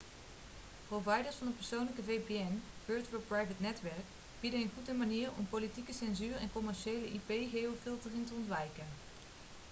[0.87, 4.05] providers van een persoonlijke vpn virtual private netwerk
[4.39, 8.85] bieden een goede manier om politieke censuur en commerciële ip-geofiltering te ontwijken